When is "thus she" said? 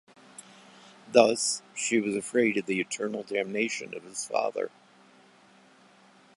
1.13-1.99